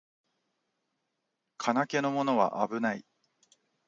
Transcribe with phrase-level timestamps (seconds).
[1.59, 3.05] 金気のものはあぶない